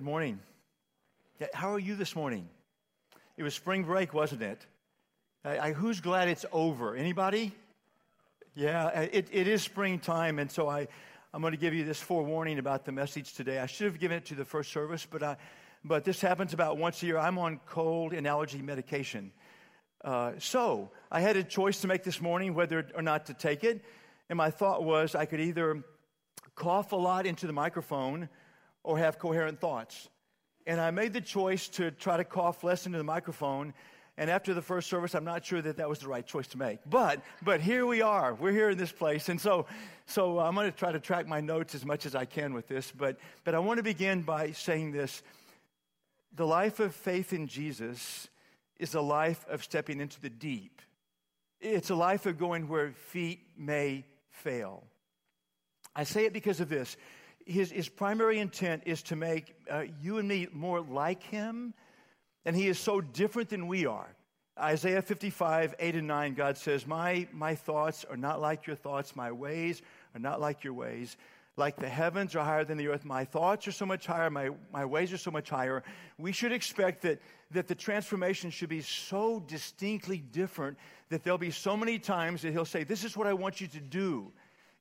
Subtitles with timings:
[0.00, 0.40] Good morning.
[1.52, 2.48] How are you this morning?
[3.36, 4.64] It was spring break, wasn't it?
[5.44, 6.96] I, I, who's glad it's over?
[6.96, 7.52] Anybody?
[8.54, 10.88] Yeah, it, it is springtime, and so I,
[11.34, 13.58] I'm going to give you this forewarning about the message today.
[13.58, 15.36] I should have given it to the first service, but, I,
[15.84, 17.18] but this happens about once a year.
[17.18, 19.32] I'm on cold and allergy medication.
[20.02, 23.64] Uh, so I had a choice to make this morning whether or not to take
[23.64, 23.84] it.
[24.30, 25.84] And my thought was I could either
[26.54, 28.30] cough a lot into the microphone
[28.82, 30.08] or have coherent thoughts.
[30.66, 33.74] And I made the choice to try to cough less into the microphone.
[34.16, 36.58] And after the first service, I'm not sure that that was the right choice to
[36.58, 36.80] make.
[36.84, 38.34] But, but here we are.
[38.34, 39.28] We're here in this place.
[39.28, 39.66] And so,
[40.06, 42.52] so uh, I'm going to try to track my notes as much as I can
[42.52, 42.92] with this.
[42.94, 45.22] But, but I want to begin by saying this
[46.34, 48.28] the life of faith in Jesus
[48.78, 50.80] is a life of stepping into the deep.
[51.60, 54.84] It's a life of going where feet may fail.
[55.94, 56.96] I say it because of this.
[57.50, 61.74] His, his primary intent is to make uh, you and me more like him,
[62.44, 64.14] and he is so different than we are.
[64.56, 69.16] Isaiah 55, 8 and 9, God says, my, my thoughts are not like your thoughts,
[69.16, 69.82] my ways
[70.14, 71.16] are not like your ways.
[71.56, 74.50] Like the heavens are higher than the earth, my thoughts are so much higher, my,
[74.72, 75.82] my ways are so much higher.
[76.18, 80.78] We should expect that, that the transformation should be so distinctly different
[81.08, 83.66] that there'll be so many times that He'll say, This is what I want you
[83.66, 84.30] to do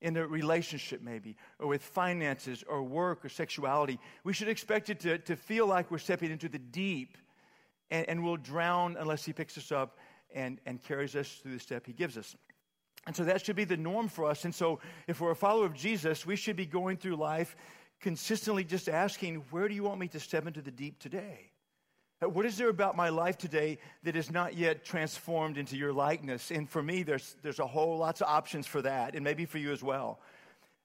[0.02, 4.00] in a relationship, maybe, or with finances, or work, or sexuality.
[4.24, 7.18] We should expect it to, to feel like we're stepping into the deep
[7.92, 9.98] and, and we'll drown unless He picks us up
[10.34, 12.36] and, and carries us through the step He gives us.
[13.08, 14.46] And so that should be the norm for us.
[14.46, 17.56] And so if we're a follower of Jesus, we should be going through life
[18.00, 21.52] consistently just asking, Where do you want me to step into the deep today?
[22.22, 25.94] Uh, what is there about my life today that is not yet transformed into your
[25.94, 26.52] likeness?
[26.52, 29.58] And for me, there's, there's a whole lots of options for that, and maybe for
[29.58, 30.20] you as well.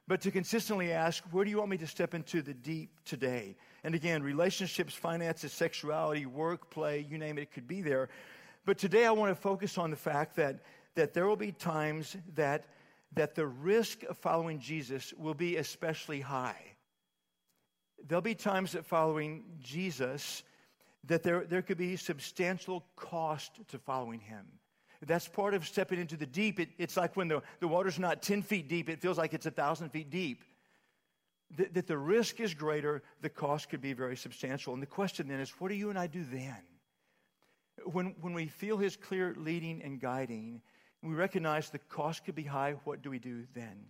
[0.07, 3.57] But to consistently ask, where do you want me to step into the deep today?
[3.83, 8.11] And again, relationships, finances, sexuality, work, play, you name it, it could be there.
[8.65, 10.61] But today I want to focus on the fact that,
[10.95, 12.67] that there will be times that,
[13.15, 16.61] that the risk of following Jesus will be especially high.
[18.07, 20.43] There'll be times that following Jesus,
[21.07, 24.47] that there, there could be substantial cost to following him.
[25.07, 26.59] That's part of stepping into the deep.
[26.59, 29.47] It, it's like when the, the water's not 10 feet deep, it feels like it's
[29.47, 30.43] a 1,000 feet deep.
[31.57, 34.73] That, that the risk is greater, the cost could be very substantial.
[34.73, 36.57] And the question then is what do you and I do then?
[37.85, 40.63] When, when we feel his clear leading and guiding,
[41.03, 43.85] we recognize the cost could be high, what do we do then?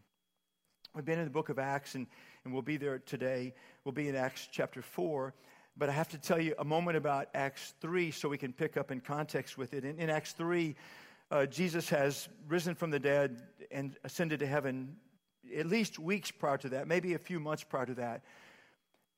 [0.94, 2.06] We've been in the book of Acts, and,
[2.44, 3.54] and we'll be there today.
[3.84, 5.34] We'll be in Acts chapter 4.
[5.76, 8.76] But I have to tell you a moment about Acts 3 so we can pick
[8.76, 9.84] up in context with it.
[9.84, 10.76] In, in Acts 3,
[11.30, 13.42] uh, Jesus has risen from the dead
[13.72, 14.96] and ascended to heaven
[15.56, 18.22] at least weeks prior to that, maybe a few months prior to that.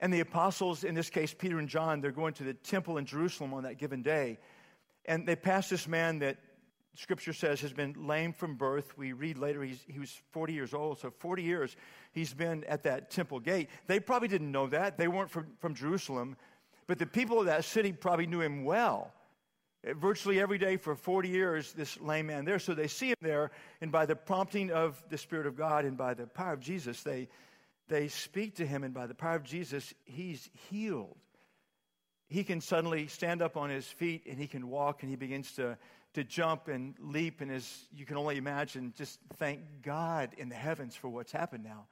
[0.00, 3.06] And the apostles, in this case, Peter and John, they're going to the temple in
[3.06, 4.38] Jerusalem on that given day.
[5.05, 6.38] And they pass this man that
[6.96, 8.96] Scripture says has been lame from birth.
[8.96, 11.76] We read later he was 40 years old, so 40 years
[12.12, 13.68] he's been at that temple gate.
[13.86, 14.96] They probably didn't know that.
[14.96, 16.36] They weren't from, from Jerusalem,
[16.86, 19.12] but the people of that city probably knew him well.
[19.84, 22.58] Eh, virtually every day for 40 years, this lame man there.
[22.58, 25.96] So they see him there, and by the prompting of the Spirit of God and
[25.96, 27.28] by the power of Jesus, they,
[27.88, 31.19] they speak to him, and by the power of Jesus, he's healed.
[32.28, 35.52] He can suddenly stand up on his feet and he can walk, and he begins
[35.52, 35.78] to
[36.16, 40.54] to jump and leap, and as you can only imagine, just thank God in the
[40.54, 41.86] heavens for what's happened now.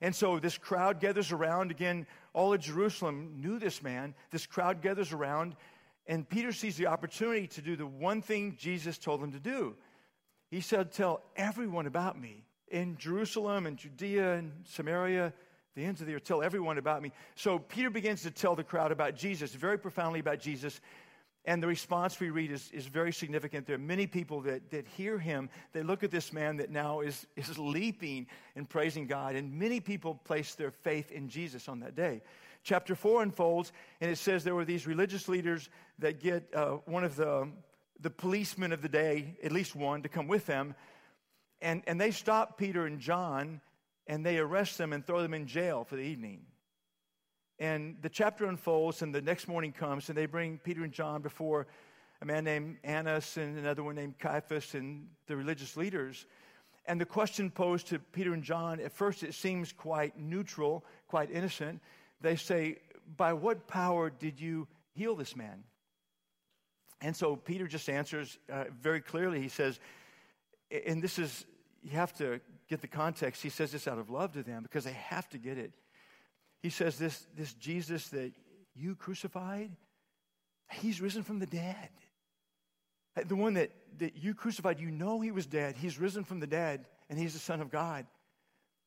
[0.00, 1.72] And so this crowd gathers around.
[1.72, 4.14] Again, all of Jerusalem knew this man.
[4.30, 5.56] This crowd gathers around,
[6.06, 9.74] and Peter sees the opportunity to do the one thing Jesus told him to do.
[10.50, 15.32] He said, Tell everyone about me in Jerusalem and Judea and Samaria,
[15.74, 17.10] the ends of the earth, tell everyone about me.
[17.34, 20.80] So Peter begins to tell the crowd about Jesus, very profoundly about Jesus.
[21.46, 23.66] And the response we read is, is very significant.
[23.66, 25.50] There are many people that, that hear him.
[25.72, 28.26] They look at this man that now is, is leaping
[28.56, 29.34] and praising God.
[29.34, 32.22] And many people place their faith in Jesus on that day.
[32.62, 35.68] Chapter 4 unfolds, and it says there were these religious leaders
[35.98, 37.46] that get uh, one of the,
[38.00, 40.74] the policemen of the day, at least one, to come with them.
[41.60, 43.60] And, and they stop Peter and John,
[44.06, 46.46] and they arrest them and throw them in jail for the evening.
[47.58, 51.22] And the chapter unfolds, and the next morning comes, and they bring Peter and John
[51.22, 51.66] before
[52.20, 56.26] a man named Annas and another one named Caiaphas and the religious leaders.
[56.86, 61.30] And the question posed to Peter and John, at first it seems quite neutral, quite
[61.30, 61.80] innocent.
[62.20, 62.78] They say,
[63.16, 65.64] By what power did you heal this man?
[67.00, 69.40] And so Peter just answers uh, very clearly.
[69.40, 69.78] He says,
[70.86, 71.44] and this is,
[71.82, 73.42] you have to get the context.
[73.42, 75.72] He says this out of love to them because they have to get it.
[76.64, 78.32] He says, This, this Jesus that
[78.74, 79.70] you crucified,
[80.70, 81.90] he's risen from the dead.
[83.26, 85.76] The one that, that you crucified, you know he was dead.
[85.76, 88.06] He's risen from the dead, and he's the Son of God.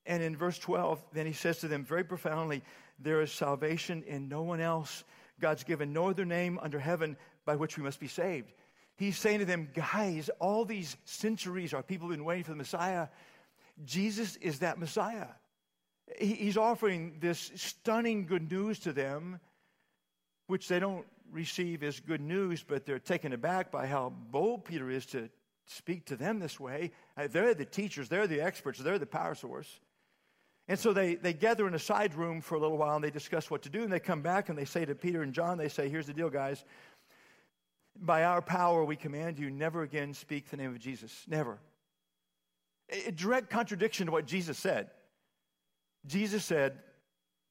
[0.07, 2.63] And in verse 12, then he says to them very profoundly,
[2.97, 5.03] There is salvation in no one else.
[5.39, 7.15] God's given no other name under heaven
[7.45, 8.51] by which we must be saved.
[8.95, 12.57] He's saying to them, Guys, all these centuries our people have been waiting for the
[12.57, 13.09] Messiah.
[13.85, 15.27] Jesus is that Messiah.
[16.19, 19.39] He's offering this stunning good news to them,
[20.47, 24.89] which they don't receive as good news, but they're taken aback by how bold Peter
[24.89, 25.29] is to
[25.65, 26.91] speak to them this way.
[27.17, 29.79] Uh, they're the teachers, they're the experts, they're the power source.
[30.69, 33.11] And so they, they gather in a side room for a little while and they
[33.11, 33.83] discuss what to do.
[33.83, 36.13] And they come back and they say to Peter and John, they say, Here's the
[36.13, 36.63] deal, guys.
[37.99, 41.23] By our power, we command you never again speak the name of Jesus.
[41.27, 41.57] Never.
[43.07, 44.89] A direct contradiction to what Jesus said.
[46.05, 46.79] Jesus said,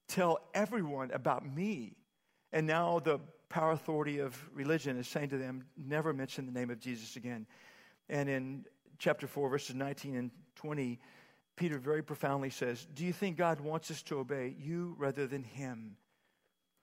[0.09, 1.97] Tell everyone about me.
[2.53, 6.71] And now the power authority of religion is saying to them, Never mention the name
[6.71, 7.47] of Jesus again.
[8.09, 8.65] And in
[8.99, 11.01] chapter 4, verses 19 and 20,
[11.57, 15.43] Peter very profoundly says, Do you think God wants us to obey you rather than
[15.43, 15.97] him?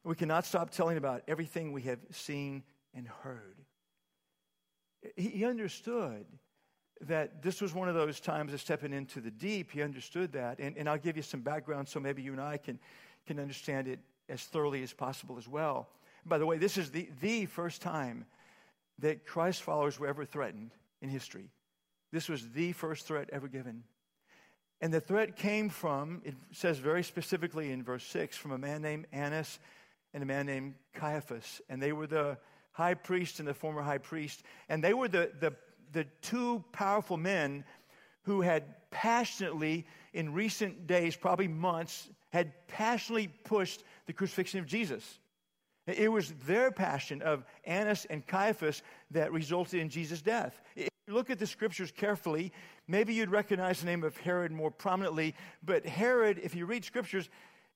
[0.03, 2.63] We cannot stop telling about everything we have seen
[2.93, 3.61] and heard.
[5.15, 6.25] He understood
[7.07, 9.71] that this was one of those times of stepping into the deep.
[9.71, 10.59] He understood that.
[10.59, 12.79] And, and I'll give you some background so maybe you and I can,
[13.25, 15.87] can understand it as thoroughly as possible as well.
[16.25, 18.25] By the way, this is the, the first time
[18.99, 20.71] that Christ followers were ever threatened
[21.01, 21.49] in history.
[22.11, 23.83] This was the first threat ever given.
[24.81, 28.81] And the threat came from, it says very specifically in verse 6, from a man
[28.81, 29.59] named Annas
[30.13, 31.61] and a man named Caiaphas.
[31.69, 32.37] And they were the
[32.71, 34.43] high priest and the former high priest.
[34.69, 35.53] And they were the, the
[35.93, 37.63] the two powerful men
[38.23, 45.19] who had passionately, in recent days, probably months, had passionately pushed the crucifixion of Jesus.
[45.85, 48.81] It was their passion of Annas and Caiaphas
[49.11, 50.61] that resulted in Jesus' death.
[50.75, 52.53] If you look at the scriptures carefully,
[52.87, 57.29] maybe you'd recognize the name of Herod more prominently, but Herod, if you read scriptures,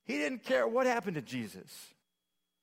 [0.06, 1.94] he didn't care what happened to Jesus.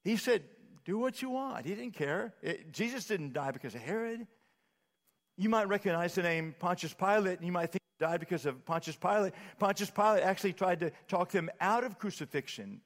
[0.02, 0.44] He said,
[0.86, 1.66] Do what you want.
[1.66, 2.32] He didn't care.
[2.40, 4.26] It, Jesus didn't die because of Herod.
[5.36, 8.64] You might recognize the name Pontius Pilate, and you might think he died because of
[8.64, 9.32] Pontius Pilate.
[9.58, 12.80] Pontius Pilate actually tried to talk them out of crucifixion.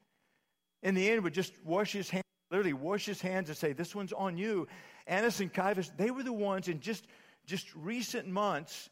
[0.82, 3.94] In the end, would just wash his hands, literally wash his hands and say, This
[3.94, 4.66] one's on you.
[5.06, 7.06] Annas and Caiaphas, they were the ones in just,
[7.46, 8.90] just recent months,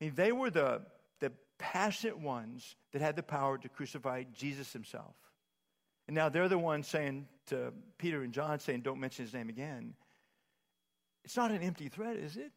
[0.00, 0.82] I mean, they were the,
[1.20, 5.14] the passionate ones that had the power to crucify Jesus himself.
[6.06, 9.48] And now they're the ones saying to Peter and John, saying, Don't mention his name
[9.48, 9.94] again.
[11.24, 12.52] It's not an empty threat, is it?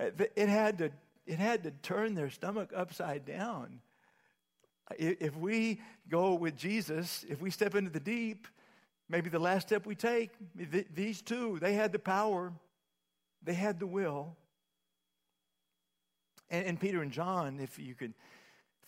[0.00, 0.90] Uh, it had to,
[1.26, 3.80] it had to turn their stomach upside down.
[4.98, 8.48] If we go with Jesus, if we step into the deep,
[9.08, 10.30] maybe the last step we take,
[10.94, 12.52] these two, they had the power,
[13.42, 14.36] they had the will.
[16.50, 18.14] And, and Peter and John, if you could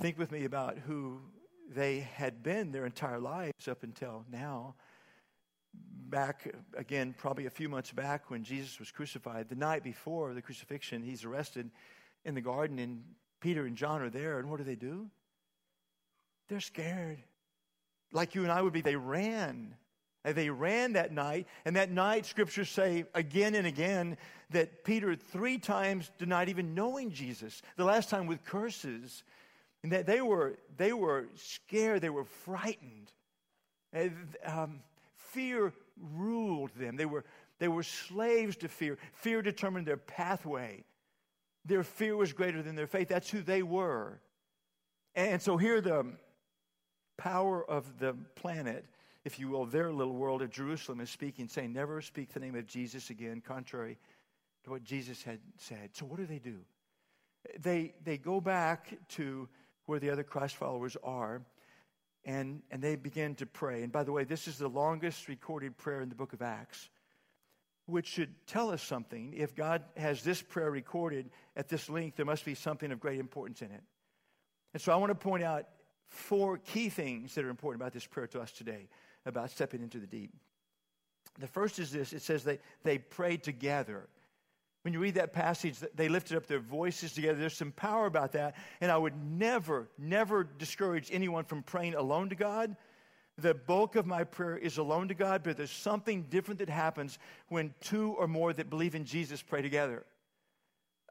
[0.01, 1.21] think with me about who
[1.69, 4.75] they had been their entire lives up until now,
[6.13, 10.43] back again, probably a few months back when Jesus was crucified, the night before the
[10.43, 11.71] crucifixion, he's arrested
[12.25, 13.03] in the garden, and
[13.41, 14.39] Peter and John are there.
[14.39, 15.09] And what do they do?
[16.49, 17.19] They're scared.
[18.13, 19.75] Like you and I would be, they ran.
[20.23, 24.17] They ran that night, and that night, scriptures say again and again
[24.51, 27.61] that Peter three times denied even knowing Jesus.
[27.77, 29.25] The last time with curses,
[29.83, 33.11] and that they were they were scared, they were frightened.
[34.47, 34.81] Um,
[35.17, 36.97] fear ruled them.
[36.97, 37.25] They were,
[37.59, 38.99] they were slaves to fear.
[39.15, 40.85] Fear determined their pathway.
[41.65, 43.09] Their fear was greater than their faith.
[43.09, 44.21] That's who they were.
[45.15, 46.07] And so here, the
[47.17, 48.85] power of the planet,
[49.25, 52.57] if you will, their little world of Jerusalem is speaking, saying, Never speak the name
[52.57, 53.99] of Jesus again, contrary
[54.65, 55.91] to what Jesus had said.
[55.93, 56.59] So, what do they do?
[57.61, 59.49] They, they go back to
[59.87, 61.43] where the other Christ followers are,
[62.25, 63.83] and, and they begin to pray.
[63.83, 66.89] And by the way, this is the longest recorded prayer in the book of Acts,
[67.87, 69.35] which should tell us something.
[69.37, 73.19] If God has this prayer recorded at this length, there must be something of great
[73.19, 73.83] importance in it.
[74.73, 75.67] And so I want to point out
[76.07, 78.89] four key things that are important about this prayer to us today,
[79.27, 80.33] about stepping into the deep.
[81.39, 84.09] The first is this it says they, they prayed together.
[84.83, 87.39] When you read that passage, they lifted up their voices together.
[87.39, 88.57] There's some power about that.
[88.81, 92.77] And I would never, never discourage anyone from praying alone to God.
[93.39, 97.19] The bulk of my prayer is alone to God, but there's something different that happens
[97.49, 100.05] when two or more that believe in Jesus pray together.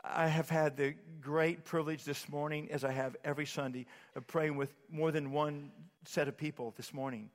[0.03, 3.85] I have had the great privilege this morning, as I have every Sunday,
[4.15, 5.71] of praying with more than one
[6.05, 7.29] set of people this morning.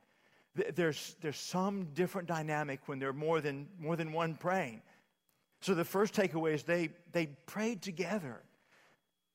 [0.74, 4.82] There's, there's some different dynamic when there are more than, more than one praying.
[5.66, 8.40] So the first takeaway is they, they prayed together.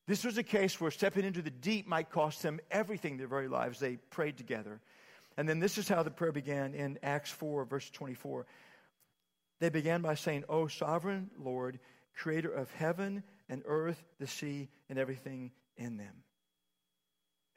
[0.07, 3.49] This was a case where stepping into the deep might cost them everything, their very
[3.49, 3.79] lives.
[3.79, 4.79] They prayed together.
[5.35, 8.45] And then this is how the prayer began in Acts 4, verse 24.
[9.59, 11.81] They began by saying, O sovereign Lord,
[12.15, 16.23] creator of heaven and earth, the sea, and everything in them.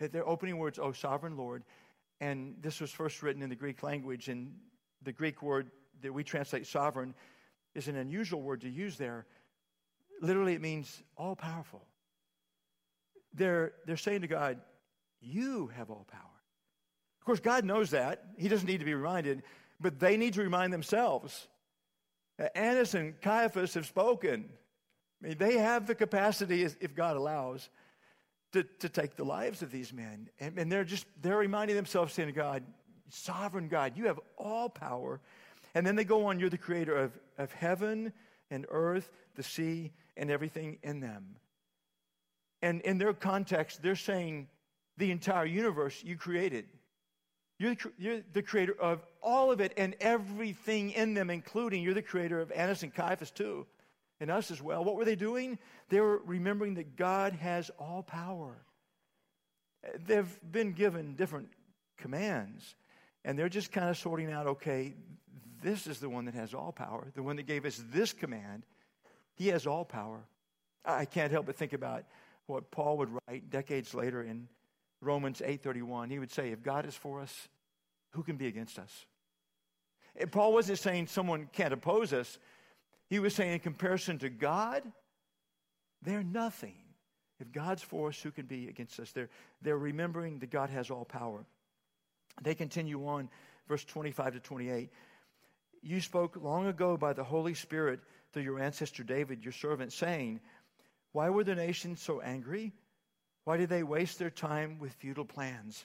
[0.00, 1.62] Their opening words, O sovereign Lord,
[2.20, 4.52] and this was first written in the Greek language, and
[5.00, 5.70] the Greek word
[6.02, 7.14] that we translate sovereign
[7.74, 9.26] is an unusual word to use there.
[10.20, 11.82] Literally, it means all powerful.
[13.34, 14.60] They're, they're saying to God,
[15.20, 16.20] You have all power.
[17.20, 18.24] Of course, God knows that.
[18.36, 19.42] He doesn't need to be reminded,
[19.80, 21.48] but they need to remind themselves.
[22.54, 24.50] Annas and Caiaphas have spoken.
[25.22, 27.68] I mean, they have the capacity, if God allows,
[28.52, 30.28] to, to take the lives of these men.
[30.38, 32.62] And, and they're just, they're reminding themselves, saying to God,
[33.08, 35.20] sovereign God, you have all power.
[35.74, 38.12] And then they go on, you're the creator of, of heaven
[38.50, 41.36] and earth, the sea, and everything in them.
[42.62, 44.48] And in their context, they're saying
[44.96, 46.66] the entire universe you created.
[47.58, 51.94] You're the, you're the, creator of all of it and everything in them, including you're
[51.94, 53.66] the creator of Annas and Caiaphas too,
[54.20, 54.84] and us as well.
[54.84, 55.58] What were they doing?
[55.88, 58.56] They were remembering that God has all power.
[60.06, 61.48] They've been given different
[61.98, 62.74] commands,
[63.24, 64.94] and they're just kind of sorting out okay,
[65.64, 68.64] this is the one that has all power, the one that gave us this command.
[69.34, 70.20] He has all power.
[70.84, 72.04] I can't help but think about
[72.46, 74.46] what Paul would write decades later in
[75.00, 76.10] Romans 8:31.
[76.10, 77.48] He would say, "If God is for us,
[78.10, 79.06] who can be against us?"
[80.16, 82.38] And Paul wasn't saying someone can't oppose us.
[83.08, 84.82] He was saying in comparison to God,
[86.02, 86.76] they're nothing.
[87.40, 89.12] If God's for us, who can be against us?
[89.12, 89.30] They're,
[89.62, 91.46] they're remembering that God has all power.
[92.42, 93.28] They continue on,
[93.66, 94.90] verse 25 to 28.
[95.84, 98.00] You spoke long ago by the Holy Spirit
[98.32, 100.40] through your ancestor David, your servant, saying,
[101.12, 102.72] Why were the nations so angry?
[103.44, 105.84] Why did they waste their time with futile plans?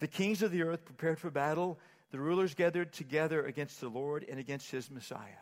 [0.00, 1.80] The kings of the earth prepared for battle.
[2.10, 5.40] The rulers gathered together against the Lord and against his Messiah.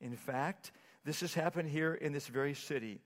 [0.00, 0.72] In fact,
[1.04, 3.02] this has happened here in this very city.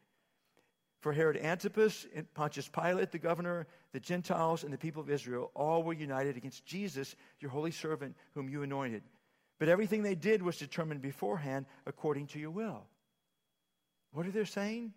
[1.00, 5.50] For Herod Antipas and Pontius Pilate, the governor, the Gentiles, and the people of Israel
[5.56, 9.02] all were united against Jesus, your holy servant, whom you anointed.
[9.58, 12.84] But everything they did was determined beforehand according to your will.
[14.12, 14.92] What are they saying?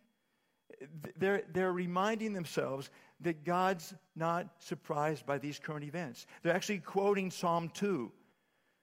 [1.17, 2.89] They're, they're reminding themselves
[3.21, 6.25] that God's not surprised by these current events.
[6.41, 8.11] They're actually quoting Psalm 2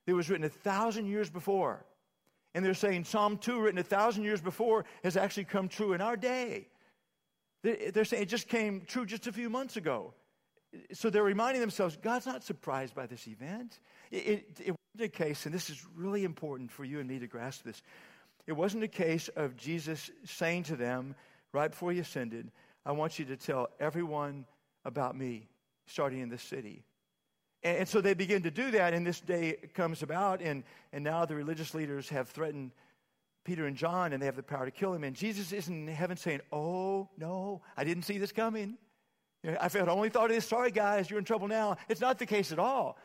[0.07, 1.85] that was written a thousand years before.
[2.55, 6.01] And they're saying Psalm 2, written a thousand years before, has actually come true in
[6.01, 6.69] our day.
[7.63, 10.15] They're saying it just came true just a few months ago.
[10.93, 13.79] So they're reminding themselves God's not surprised by this event.
[14.11, 17.19] It, it, it wasn't a case, and this is really important for you and me
[17.19, 17.83] to grasp this.
[18.47, 21.15] It wasn't a case of Jesus saying to them,
[21.53, 22.51] right before he ascended,
[22.85, 24.47] I want you to tell everyone
[24.85, 25.49] about me,
[25.87, 26.83] starting in this city.
[27.63, 31.05] And, and so they begin to do that, and this day comes about, and, and
[31.05, 32.73] now the religious leaders have threatened
[33.45, 35.05] Peter and John, and they have the power to kill him.
[35.05, 38.77] And Jesus isn't in heaven saying, Oh, no, I didn't see this coming.
[39.45, 40.47] I felt, only thought this.
[40.47, 41.77] Sorry, guys, you're in trouble now.
[41.89, 42.97] It's not the case at all.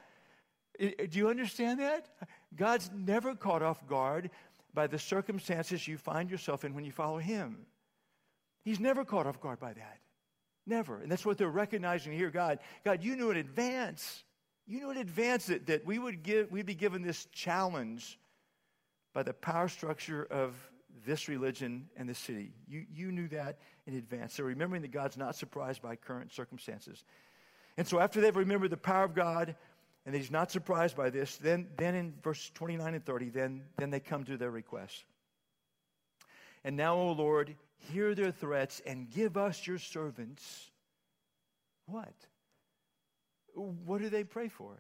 [0.79, 2.08] Do you understand that?
[2.56, 4.29] God's never caught off guard
[4.74, 7.65] by the circumstances you find yourself in when you follow Him.
[8.63, 10.00] He's never caught off guard by that.
[10.67, 11.01] Never.
[11.01, 12.29] And that's what they're recognizing here.
[12.29, 14.24] God, God, you knew in advance.
[14.67, 18.20] You knew in advance that, that we would give, we'd be given this challenge
[19.13, 20.53] by the power structure of
[21.06, 22.51] this religion and the city.
[22.68, 24.36] You, you knew that in advance.
[24.36, 27.04] So remembering that God's not surprised by current circumstances.
[27.77, 29.56] And so after they've remembered the power of God
[30.06, 33.63] and that he's not surprised by this, then, then in verse 29 and 30, then,
[33.77, 35.06] then they come to their request.
[36.63, 37.56] And now, O Lord,
[37.92, 40.72] hear their threats and give us your servants
[41.88, 42.13] what?
[43.56, 44.77] What do they pray for?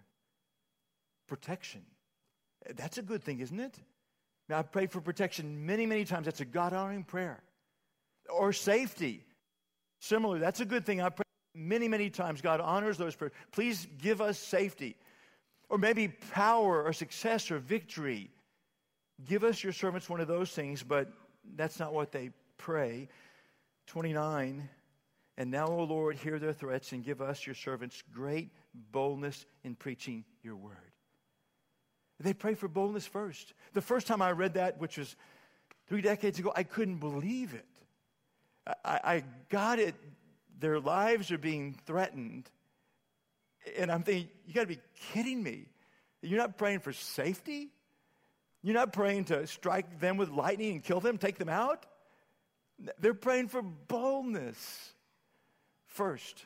[1.27, 1.81] Protection.
[2.75, 3.75] That's a good thing, isn't it?
[4.49, 6.25] I've prayed for protection many, many times.
[6.25, 7.41] That's a God honoring prayer.
[8.29, 9.23] Or safety.
[9.99, 11.01] Similar, that's a good thing.
[11.01, 11.23] I pray
[11.53, 12.41] many, many times.
[12.41, 13.33] God honors those prayers.
[13.51, 14.95] Please give us safety.
[15.69, 18.29] Or maybe power or success or victory.
[19.25, 21.11] Give us your servants one of those things, but
[21.55, 23.09] that's not what they pray.
[23.87, 24.69] 29.
[25.37, 28.49] And now, O Lord, hear their threats and give us, your servants, great
[28.91, 30.86] boldness in preaching your word.
[32.19, 33.53] They pray for boldness first.
[33.73, 35.15] The first time I read that, which was
[35.87, 37.65] three decades ago, I couldn't believe it.
[38.83, 39.95] I, I got it.
[40.59, 42.49] Their lives are being threatened.
[43.77, 44.79] And I'm thinking, you got to be
[45.13, 45.67] kidding me.
[46.21, 47.69] You're not praying for safety.
[48.63, 51.85] You're not praying to strike them with lightning and kill them, take them out.
[52.99, 54.93] They're praying for boldness
[55.85, 56.45] first.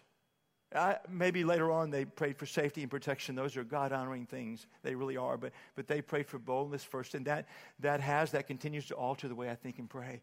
[0.73, 3.35] Uh, maybe later on they prayed for safety and protection.
[3.35, 4.67] Those are God honoring things.
[4.83, 5.37] They really are.
[5.37, 7.13] But, but they prayed for boldness first.
[7.13, 7.47] And that,
[7.79, 10.21] that has, that continues to alter the way I think and pray.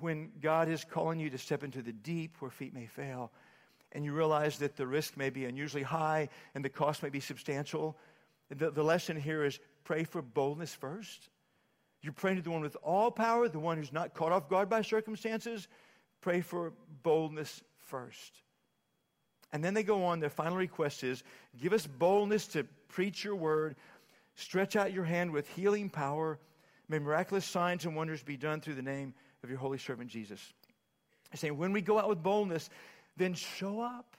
[0.00, 3.32] When God is calling you to step into the deep where feet may fail,
[3.92, 7.20] and you realize that the risk may be unusually high and the cost may be
[7.20, 7.96] substantial,
[8.54, 11.30] the, the lesson here is pray for boldness first.
[12.02, 14.68] You're praying to the one with all power, the one who's not caught off guard
[14.68, 15.66] by circumstances.
[16.20, 18.42] Pray for boldness first.
[19.52, 21.22] And then they go on, their final request is
[21.60, 23.76] give us boldness to preach your word,
[24.34, 26.38] stretch out your hand with healing power.
[26.88, 30.40] May miraculous signs and wonders be done through the name of your holy servant Jesus.
[31.30, 32.70] He's saying, when we go out with boldness,
[33.16, 34.16] then show up.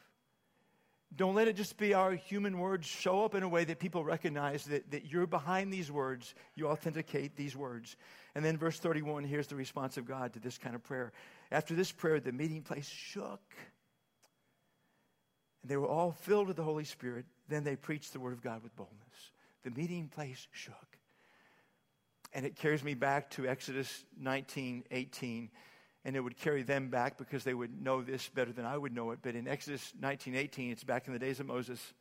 [1.15, 2.85] Don't let it just be our human words.
[2.85, 6.35] Show up in a way that people recognize that, that you're behind these words.
[6.55, 7.95] You authenticate these words.
[8.35, 11.13] And then, verse 31, here's the response of God to this kind of prayer.
[11.49, 13.41] After this prayer, the meeting place shook.
[15.67, 17.25] And they were all filled with the Holy Spirit.
[17.49, 19.31] Then they preached the word of God with boldness.
[19.65, 20.97] The meeting place shook.
[22.33, 25.49] And it carries me back to Exodus 19 18
[26.05, 28.95] and it would carry them back because they would know this better than I would
[28.95, 29.19] know it.
[29.21, 31.93] But in Exodus 19:18, it's back in the days of Moses.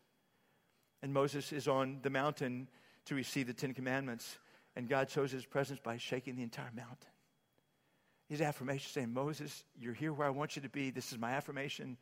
[1.03, 2.69] And Moses is on the mountain
[3.07, 4.39] to receive the 10 commandments,
[4.77, 7.11] and God shows his presence by shaking the entire mountain.
[8.29, 10.91] His affirmation saying, "Moses, you're here where I want you to be.
[10.91, 11.99] This is my affirmation."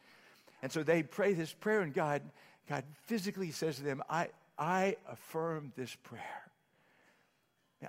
[0.64, 2.22] And so they pray this prayer and God
[2.66, 6.50] God physically says to them, "I I affirm this prayer."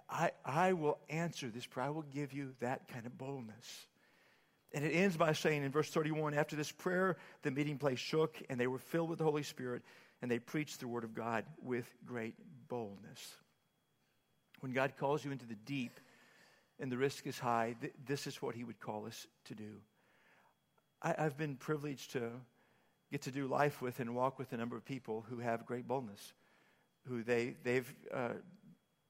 [0.10, 1.86] I, I will answer this prayer.
[1.86, 3.88] I will give you that kind of boldness.
[4.74, 8.36] And it ends by saying in verse 31 after this prayer, the meeting place shook,
[8.50, 9.82] and they were filled with the Holy Spirit,
[10.22, 12.36] and they preached the word of God with great
[12.68, 13.38] boldness.
[14.60, 15.98] When God calls you into the deep
[16.78, 19.80] and the risk is high, th- this is what He would call us to do.
[21.02, 22.32] I, I've been privileged to
[23.12, 25.88] get to do life with and walk with a number of people who have great
[25.88, 26.34] boldness,
[27.08, 28.34] who they, they've uh,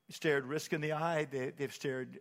[0.10, 2.20] stared risk in the eye, they, they've stared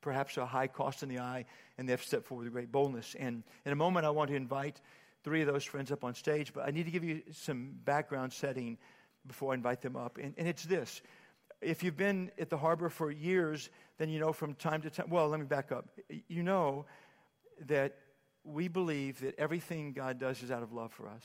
[0.00, 1.44] perhaps a high cost in the eye,
[1.78, 3.14] and they have stepped forward with great boldness.
[3.18, 4.80] And in a moment, I want to invite
[5.22, 8.32] three of those friends up on stage, but I need to give you some background
[8.32, 8.78] setting
[9.26, 10.18] before I invite them up.
[10.18, 11.00] And, and it's this
[11.62, 15.08] if you've been at the harbor for years, then you know from time to time,
[15.08, 15.86] well, let me back up.
[16.28, 16.86] You know
[17.66, 17.96] that
[18.44, 21.24] we believe that everything God does is out of love for us.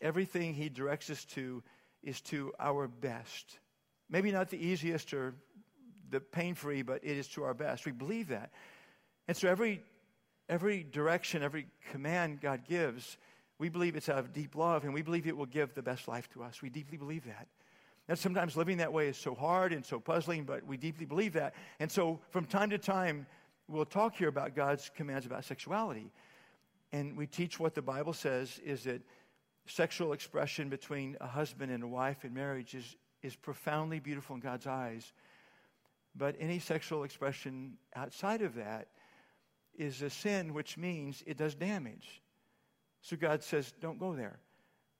[0.00, 1.62] Everything He directs us to
[2.02, 3.58] is to our best.
[4.08, 5.34] Maybe not the easiest or
[6.10, 7.86] the pain free, but it is to our best.
[7.86, 8.52] We believe that.
[9.26, 9.82] And so every,
[10.48, 13.16] every direction, every command God gives,
[13.58, 16.06] we believe it's out of deep love, and we believe it will give the best
[16.06, 16.62] life to us.
[16.62, 17.48] We deeply believe that.
[18.08, 21.32] And sometimes living that way is so hard and so puzzling, but we deeply believe
[21.32, 21.54] that.
[21.80, 23.26] And so from time to time,
[23.68, 26.10] we'll talk here about God's commands about sexuality.
[26.92, 29.02] And we teach what the Bible says is that
[29.66, 34.40] sexual expression between a husband and a wife in marriage is, is profoundly beautiful in
[34.40, 35.12] God's eyes.
[36.14, 38.88] But any sexual expression outside of that
[39.76, 42.22] is a sin, which means it does damage.
[43.02, 44.38] So God says, don't go there.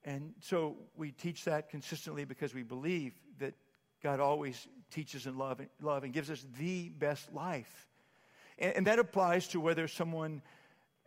[0.04, 3.54] And so we teach that consistently because we believe that
[4.02, 7.88] God always teaches in love love and gives us the best life.
[8.58, 10.42] And, and that applies to whether someone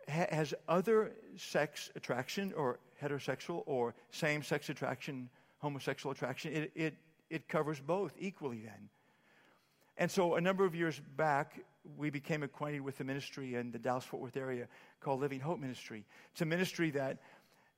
[0.08, 6.52] ha- has other sex attraction or heterosexual or same sex attraction, homosexual attraction.
[6.52, 6.94] It, it,
[7.28, 8.88] it covers both equally then.
[9.96, 11.60] And so a number of years back,
[11.96, 14.66] we became acquainted with the ministry in the Dallas Fort Worth area
[15.00, 16.04] called Living Hope Ministry.
[16.32, 17.18] It's a ministry that,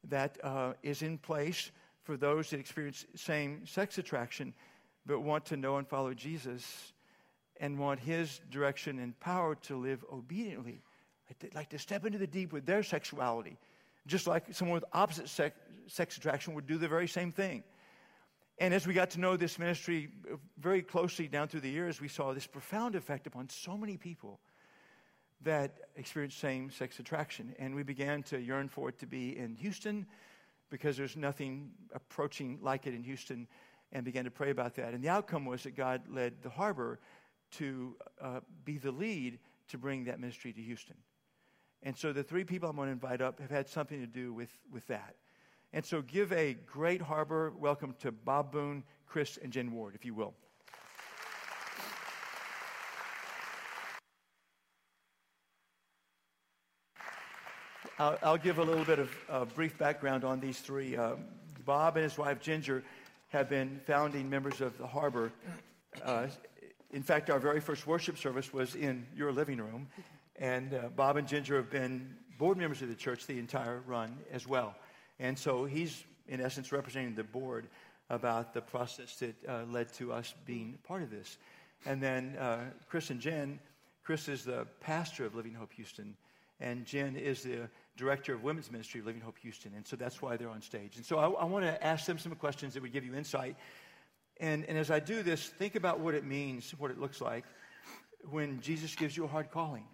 [0.09, 1.71] that uh, is in place
[2.05, 4.55] for those that experience same sex attraction
[5.07, 6.92] but want to know and follow Jesus
[7.63, 10.83] and want his direction and power to live obediently.
[11.29, 13.57] Like to, like to step into the deep with their sexuality,
[14.07, 17.63] just like someone with opposite sex, sex attraction would do the very same thing.
[18.59, 20.11] And as we got to know this ministry
[20.59, 24.41] very closely down through the years, we saw this profound effect upon so many people
[25.43, 27.55] that experience same sex attraction.
[27.61, 30.05] And we began to yearn for it to be in Houston
[30.69, 33.47] because there's nothing approaching like it in Houston
[33.93, 34.95] and began to pray about that.
[34.95, 36.99] And the outcome was that God led the harbor
[37.53, 39.39] to uh, be the lead
[39.69, 40.97] to bring that ministry to Houston.
[41.83, 44.33] And so the three people I'm going to invite up have had something to do
[44.33, 45.17] with, with that.
[45.73, 50.05] And so give a great harbor welcome to Bob Boone, Chris, and Jen Ward, if
[50.05, 50.35] you will.
[57.99, 60.97] I'll, I'll give a little bit of uh, brief background on these three.
[60.97, 61.15] Uh,
[61.65, 62.83] Bob and his wife Ginger
[63.29, 65.33] have been founding members of the harbor.
[66.05, 66.27] Uh,
[66.93, 69.89] in fact, our very first worship service was in your living room,
[70.37, 74.17] and uh, Bob and Ginger have been board members of the church the entire run
[74.33, 74.75] as well.
[75.19, 77.69] And so he's, in essence, representing the board
[78.11, 81.39] about the process that uh, led to us being part of this.
[81.87, 83.59] And then uh, Chris and Jen,
[84.05, 86.17] Chris is the pastor of Living Hope Houston,
[86.61, 89.73] and Jen is the director of women's ministry of Living Hope Houston.
[89.75, 90.97] And so that's why they're on stage.
[90.97, 93.57] And so I, I want to ask them some questions that would give you insight.
[94.43, 97.45] And, and as I do this, think about what it means, what it looks like
[98.29, 99.85] when Jesus gives you a hard calling.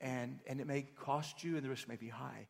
[0.00, 2.48] And, and it may cost you, and the risk may be high.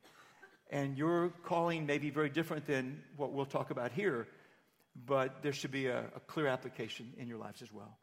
[0.70, 4.28] And your calling may be very different than what we'll talk about here,
[5.04, 7.98] but there should be a, a clear application in your lives as well.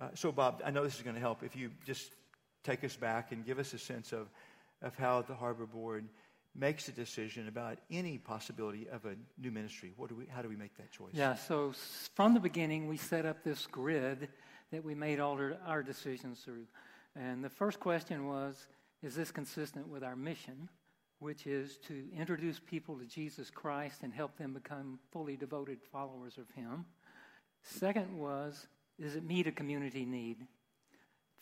[0.00, 2.10] Uh, so, Bob, I know this is going to help if you just
[2.64, 4.28] take us back and give us a sense of,
[4.82, 6.08] of how the Harbor Board
[6.56, 9.92] makes a decision about any possibility of a new ministry.
[9.96, 11.10] What do we, how do we make that choice?
[11.12, 11.72] Yeah, so
[12.14, 14.28] from the beginning, we set up this grid
[14.70, 16.66] that we made all our decisions through.
[17.16, 18.66] And the first question was
[19.02, 20.68] Is this consistent with our mission?
[21.24, 26.36] which is to introduce people to Jesus Christ and help them become fully devoted followers
[26.36, 26.84] of Him.
[27.62, 28.66] Second was,
[29.00, 30.46] does it meet a community need?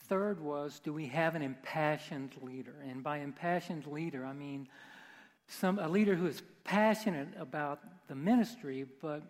[0.08, 2.76] Third was, do we have an impassioned leader?
[2.88, 4.68] And by impassioned leader, I mean
[5.52, 9.22] some, a leader who is passionate about the ministry, but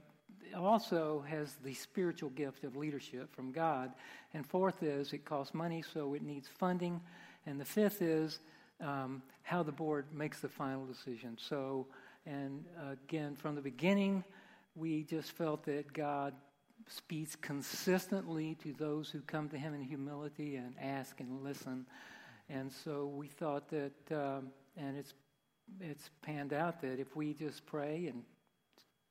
[0.57, 3.93] also has the spiritual gift of leadership from God.
[4.35, 7.01] And fourth is, it costs money, so it needs funding.
[7.47, 8.39] And the fifth is,
[8.81, 11.37] um, how the board makes the final decision.
[11.41, 11.87] So,
[12.27, 14.25] and again, from the beginning,
[14.75, 16.35] we just felt that God
[16.89, 21.87] speaks consistently to those who come to Him in humility and ask and listen.
[22.49, 25.15] And so we thought that, um, and it's
[25.81, 28.23] it's panned out that if we just pray and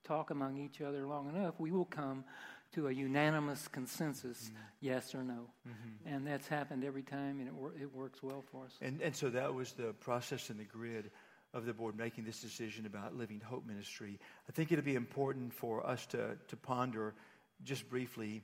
[0.04, 2.24] talk among each other long enough, we will come
[2.74, 4.56] to a unanimous consensus, mm-hmm.
[4.80, 5.50] yes or no.
[5.68, 6.14] Mm-hmm.
[6.14, 8.72] And that's happened every time, and it, wor- it works well for us.
[8.82, 11.12] And, and so that was the process and the grid
[11.54, 14.20] of the board making this decision about Living Hope Ministry.
[14.48, 17.14] I think it'll be important for us to, to ponder
[17.64, 18.42] just briefly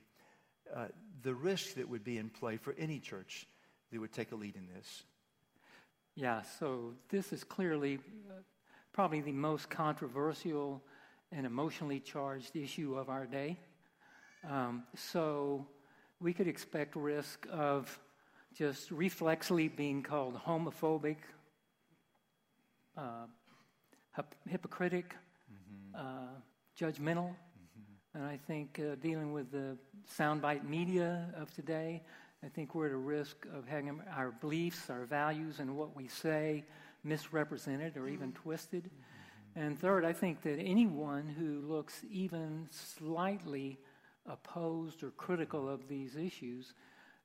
[0.74, 0.88] uh,
[1.22, 3.46] the risk that would be in play for any church
[3.90, 5.04] that would take a lead in this.
[6.20, 8.40] Yeah, so this is clearly uh,
[8.92, 10.82] probably the most controversial
[11.30, 13.56] and emotionally charged issue of our day.
[14.50, 15.64] Um, so
[16.18, 18.00] we could expect risk of
[18.52, 21.18] just reflexly being called homophobic,
[22.96, 23.26] uh,
[24.48, 25.14] hypocritic,
[25.48, 26.04] mm-hmm.
[26.04, 26.34] uh,
[26.76, 27.28] judgmental.
[27.28, 28.18] Mm-hmm.
[28.18, 29.78] And I think uh, dealing with the
[30.18, 32.02] soundbite media of today,
[32.44, 36.06] I think we're at a risk of having our beliefs, our values, and what we
[36.08, 36.64] say
[37.04, 38.84] misrepresented or even twisted.
[38.84, 39.60] Mm-hmm.
[39.60, 43.78] And third, I think that anyone who looks even slightly
[44.26, 46.74] opposed or critical of these issues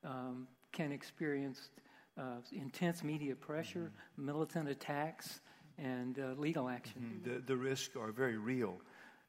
[0.03, 1.69] um, can experience
[2.17, 4.25] uh, intense media pressure, mm-hmm.
[4.25, 5.41] militant attacks,
[5.77, 7.21] and uh, legal action.
[7.23, 7.35] Mm-hmm.
[7.35, 8.77] The, the risks are very real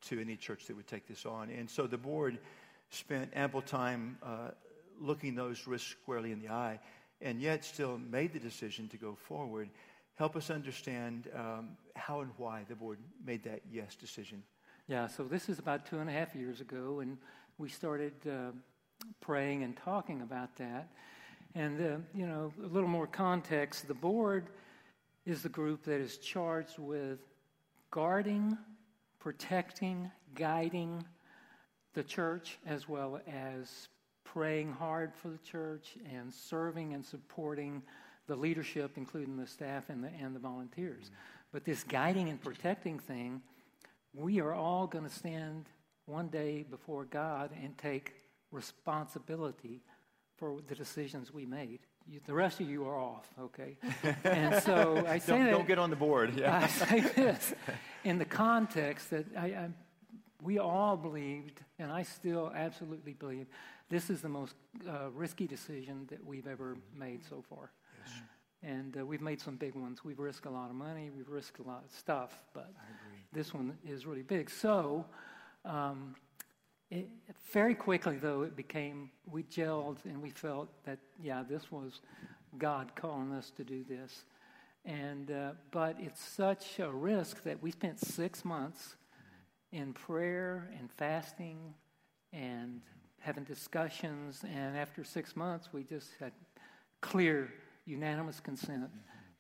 [0.09, 1.51] to any church that would take this on.
[1.51, 2.38] And so the board
[2.90, 4.51] spent ample time uh,
[5.00, 6.78] looking those risks squarely in the eye
[7.20, 9.70] and yet still made the decision to go forward.
[10.16, 14.42] Help us understand um, how and why the board made that yes decision.
[14.87, 17.16] Yeah, so this is about two and a half years ago, and
[17.57, 18.50] we started uh,
[19.20, 20.88] praying and talking about that.
[21.54, 24.48] And, uh, you know, a little more context the board
[25.24, 27.20] is the group that is charged with
[27.90, 28.59] guarding,
[29.20, 31.04] protecting, guiding
[31.94, 33.88] the church, as well as
[34.35, 37.81] praying hard for the church and serving and supporting
[38.27, 41.05] the leadership, including the staff and the, and the volunteers.
[41.05, 41.14] Mm-hmm.
[41.53, 43.40] But this guiding and protecting thing,
[44.12, 45.66] we are all going to stand
[46.07, 48.12] one day before God and take
[48.51, 49.83] responsibility
[50.37, 51.79] for the decisions we made.
[52.11, 53.77] You, the rest of you are off, okay?
[54.25, 56.35] And so I say don't, that, don't get on the board.
[56.37, 56.61] Yeah.
[56.62, 57.55] I say this
[58.05, 59.68] in the context that I, I,
[60.42, 63.47] we all believed, and I still absolutely believe,
[63.88, 64.55] this is the most
[64.88, 67.70] uh, risky decision that we've ever made so far.
[68.03, 68.14] Yes.
[68.62, 70.05] And uh, we've made some big ones.
[70.05, 71.11] We've risked a lot of money.
[71.14, 72.73] We've risked a lot of stuff, but
[73.33, 74.49] this one is really big.
[74.49, 75.05] So
[75.64, 76.16] um,
[76.90, 77.09] it,
[77.53, 82.01] very quickly, though, it became, we gelled and we felt that, yeah, this was
[82.57, 84.25] God calling us to do this.
[84.87, 88.97] And, uh, but it's such a risk that we spent six months
[89.74, 91.74] in prayer and fasting
[92.32, 92.80] and
[93.18, 94.44] having discussions.
[94.44, 96.32] And after six months, we just had
[97.00, 97.52] clear,
[97.84, 98.88] unanimous consent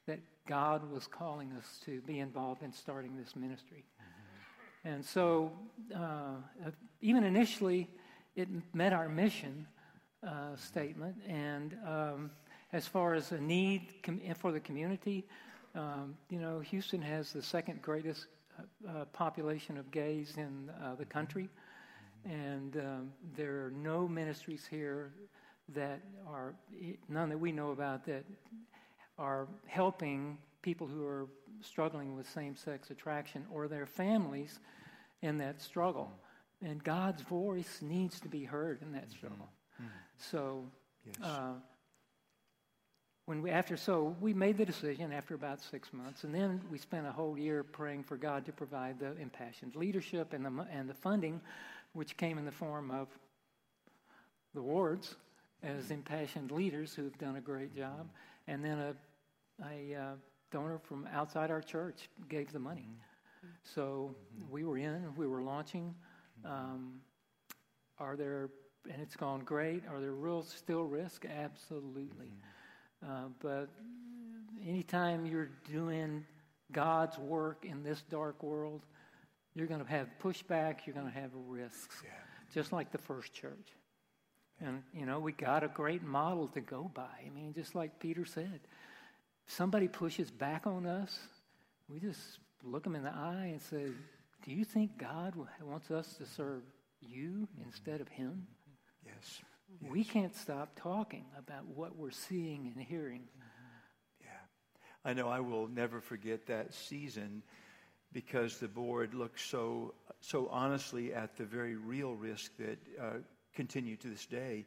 [0.06, 3.84] that God was calling us to be involved in starting this ministry.
[4.84, 5.52] And so,
[5.96, 6.34] uh,
[7.00, 7.88] even initially,
[8.34, 9.66] it met our mission
[10.26, 11.16] uh, statement.
[11.28, 12.30] And um,
[12.72, 15.26] as far as a need com- for the community,
[15.76, 18.26] um, you know, Houston has the second greatest
[18.58, 21.48] uh, uh population of gays in uh, the country.
[22.24, 25.12] And um, there are no ministries here
[25.74, 26.54] that are,
[27.08, 28.24] none that we know about, that
[29.18, 31.26] are helping people who are
[31.60, 34.60] struggling with same sex attraction or their families
[35.22, 36.10] in that struggle.
[36.62, 39.50] And God's voice needs to be heard in that struggle.
[39.80, 39.88] Mm-hmm.
[40.16, 40.64] So,
[41.04, 41.16] yes.
[41.22, 41.52] uh,
[43.26, 46.78] when we after so we made the decision after about six months, and then we
[46.78, 50.88] spent a whole year praying for God to provide the impassioned leadership and the and
[50.88, 51.40] the funding,
[51.92, 53.08] which came in the form of
[54.54, 55.16] the wards
[55.62, 58.08] as impassioned leaders who have done a great job,
[58.46, 58.94] and then a
[59.70, 60.14] a uh,
[60.50, 62.88] donor from outside our church gave the money.
[62.88, 63.48] Mm-hmm.
[63.74, 64.14] So
[64.50, 65.94] we were in, we were launching.
[66.44, 67.00] Um,
[67.98, 68.50] are there,
[68.90, 71.24] and it's gone great, are there real still risk?
[71.24, 72.26] Absolutely.
[72.26, 72.53] Mm-hmm.
[73.02, 73.68] Uh, but
[74.66, 76.24] anytime you're doing
[76.72, 78.82] God's work in this dark world,
[79.54, 82.10] you're going to have pushback, you're going to have risks, yeah.
[82.52, 83.68] just like the first church.
[84.60, 87.08] And, you know, we got a great model to go by.
[87.24, 88.60] I mean, just like Peter said,
[89.46, 91.18] somebody pushes back on us,
[91.88, 92.20] we just
[92.62, 93.86] look them in the eye and say,
[94.44, 96.62] Do you think God wants us to serve
[97.00, 98.46] you instead of Him?
[99.04, 99.42] Yes.
[99.80, 99.90] Yes.
[99.90, 103.24] We can't stop talking about what we're seeing and hearing.
[104.20, 104.28] Yeah.
[105.04, 107.42] I know I will never forget that season
[108.12, 113.10] because the board looked so, so honestly at the very real risk that uh,
[113.54, 114.66] continued to this day,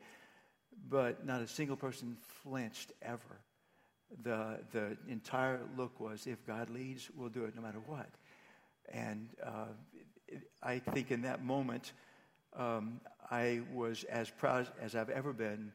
[0.90, 3.40] but not a single person flinched ever
[4.24, 8.10] the, the entire look was if God leads, we'll do it no matter what.
[8.92, 9.68] And uh,
[10.64, 11.92] I think in that moment,
[12.58, 15.72] um, I was as proud as I've ever been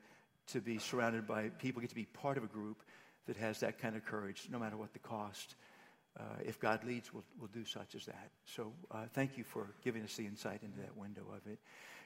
[0.49, 2.83] to be surrounded by people, get to be part of a group
[3.27, 5.55] that has that kind of courage, no matter what the cost.
[6.19, 8.31] Uh, if God leads, we'll, we'll do such as that.
[8.45, 11.59] So uh, thank you for giving us the insight into that window of it.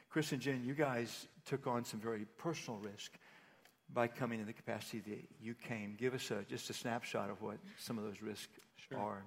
[0.09, 3.11] Chris and Jen, you guys took on some very personal risk
[3.93, 5.95] by coming in the capacity that you came.
[5.97, 8.47] Give us a, just a snapshot of what some of those risks
[8.89, 8.99] sure.
[8.99, 9.23] are.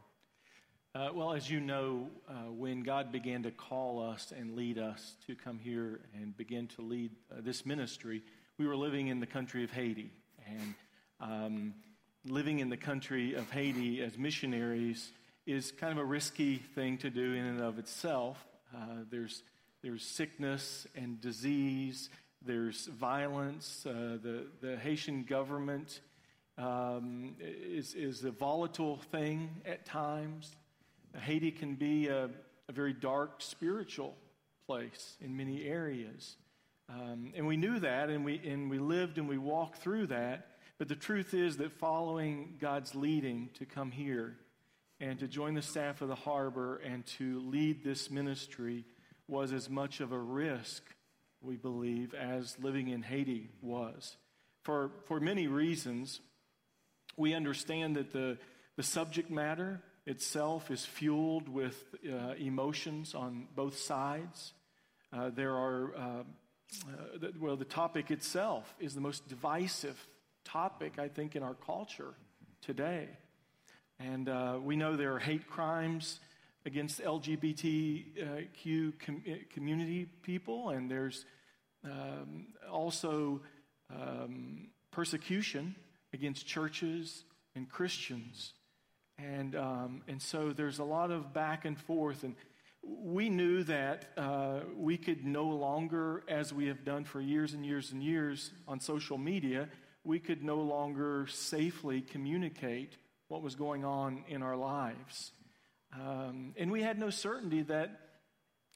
[0.93, 5.15] Uh, well, as you know, uh, when God began to call us and lead us
[5.29, 8.23] to come here and begin to lead uh, this ministry,
[8.59, 10.11] we were living in the country of Haiti.
[10.49, 10.75] And
[11.21, 11.75] um,
[12.27, 15.13] living in the country of Haiti as missionaries
[15.47, 18.45] is kind of a risky thing to do in and of itself.
[18.75, 19.45] Uh, there's,
[19.83, 22.11] there's sickness and disease
[22.43, 23.85] there's violence.
[23.87, 26.01] Uh, the, the Haitian government
[26.57, 30.51] um, is, is a volatile thing at times.
[31.19, 32.31] Haiti can be a,
[32.69, 34.17] a very dark spiritual
[34.67, 36.37] place in many areas.
[36.89, 40.47] Um, and we knew that, and we, and we lived and we walked through that.
[40.79, 44.37] But the truth is that following God's leading to come here
[44.99, 48.85] and to join the staff of the harbor and to lead this ministry
[49.29, 50.83] was as much of a risk
[51.43, 54.17] we believe, as living in Haiti was.
[54.63, 56.21] For, for many reasons,
[57.17, 58.39] we understand that the,
[58.77, 64.53] the subject matter itself is fueled with uh, emotions on both sides.
[65.13, 69.99] Uh, there are, uh, uh well, the topic itself is the most divisive
[70.45, 72.15] topic, I think, in our culture
[72.61, 73.09] today.
[73.99, 76.21] And uh, we know there are hate crimes
[76.65, 81.25] against LGBTQ com- community people, and there's
[81.85, 83.41] um, also
[83.91, 85.75] um, persecution
[86.13, 88.53] against churches and Christians.
[89.23, 92.25] And, um, and so there's a lot of back and forth.
[92.25, 92.35] And
[92.83, 97.65] we knew that uh, we could no longer, as we have done for years and
[97.65, 99.69] years and years on social media,
[100.05, 102.97] we could no longer safely communicate
[103.29, 105.33] what was going on in our lives.
[105.95, 108.01] Um, and we had no certainty that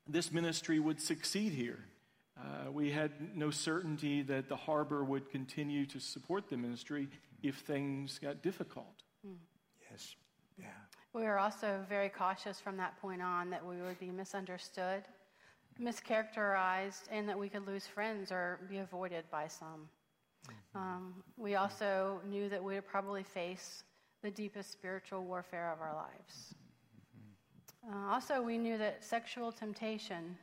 [0.06, 1.78] this ministry would succeed here.
[2.38, 7.08] Uh, we had no certainty that the harbor would continue to support the ministry
[7.42, 9.02] if things got difficult.
[9.26, 9.36] Mm.
[10.58, 10.66] Yeah.
[11.12, 15.04] We were also very cautious from that point on that we would be misunderstood,
[15.80, 19.88] mischaracterized, and that we could lose friends or be avoided by some.
[20.46, 20.78] Mm-hmm.
[20.78, 23.84] Um, we also knew that we would probably face
[24.22, 26.54] the deepest spiritual warfare of our lives.
[27.86, 27.94] Mm-hmm.
[27.94, 30.36] Uh, also, we knew that sexual temptation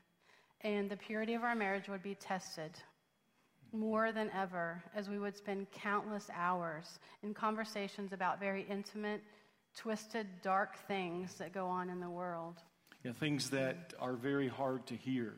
[0.61, 2.71] and the purity of our marriage would be tested
[3.73, 9.21] more than ever as we would spend countless hours in conversations about very intimate,
[9.77, 12.55] twisted, dark things that go on in the world.
[13.03, 15.33] you know, things that are very hard to hear.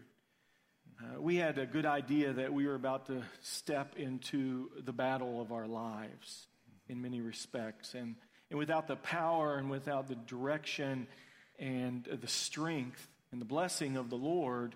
[1.02, 5.42] Uh, we had a good idea that we were about to step into the battle
[5.42, 6.48] of our lives
[6.88, 7.94] in many respects.
[7.94, 8.16] And,
[8.50, 11.08] and without the power and without the direction
[11.58, 14.76] and the strength and the blessing of the Lord,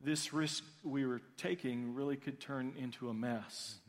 [0.00, 3.80] this risk we were taking really could turn into a mess.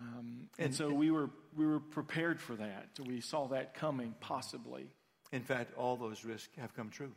[0.00, 2.88] Um, and so we were, we were prepared for that.
[3.04, 4.86] We saw that coming, possibly.
[5.32, 7.12] In fact, all those risks have come true.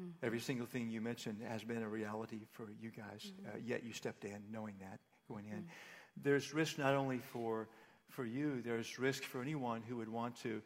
[0.00, 0.10] Mm-hmm.
[0.22, 3.48] Every single thing you mentioned has been a reality for you guys, mm-hmm.
[3.48, 5.58] uh, yet you stepped in knowing that going in.
[5.58, 6.22] Mm-hmm.
[6.22, 7.68] There's risk not only for,
[8.10, 10.62] for you, there's risk for anyone who would want to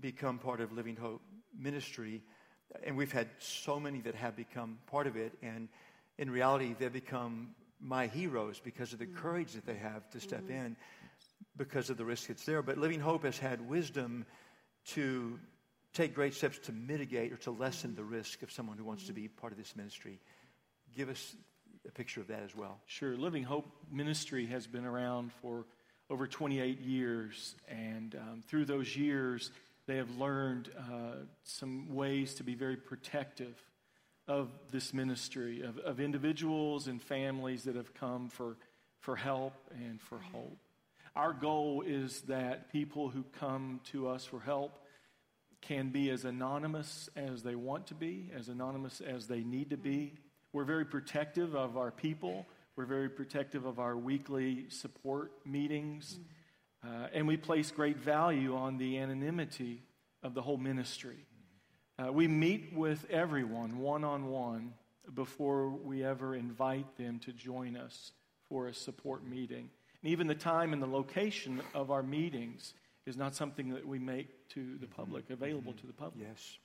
[0.00, 1.22] become part of Living Hope
[1.58, 2.22] ministry.
[2.84, 5.32] And we've had so many that have become part of it.
[5.42, 5.68] And
[6.18, 9.16] in reality, they've become my heroes because of the mm-hmm.
[9.16, 10.66] courage that they have to step mm-hmm.
[10.66, 10.76] in
[11.56, 12.62] because of the risk that's there.
[12.62, 14.26] But Living Hope has had wisdom
[14.88, 15.38] to
[15.92, 19.12] take great steps to mitigate or to lessen the risk of someone who wants to
[19.12, 20.18] be part of this ministry.
[20.96, 21.34] Give us
[21.86, 22.78] a picture of that as well.
[22.86, 23.16] Sure.
[23.16, 25.66] Living Hope Ministry has been around for
[26.08, 29.50] over 28 years, and um, through those years,
[29.86, 33.56] they have learned uh, some ways to be very protective
[34.28, 38.56] of this ministry, of, of individuals and families that have come for,
[39.00, 40.58] for help and for hope.
[41.14, 44.78] Our goal is that people who come to us for help
[45.60, 49.76] can be as anonymous as they want to be, as anonymous as they need to
[49.76, 50.14] be.
[50.54, 52.46] We're very protective of our people.
[52.76, 56.18] We're very protective of our weekly support meetings.
[56.82, 59.82] Uh, and we place great value on the anonymity
[60.22, 61.26] of the whole ministry.
[61.98, 64.72] Uh, we meet with everyone one on one
[65.14, 68.12] before we ever invite them to join us
[68.48, 69.68] for a support meeting.
[70.02, 72.74] And even the time and the location of our meetings
[73.06, 76.26] is not something that we make to the public, available to the public.
[76.28, 76.58] Yes.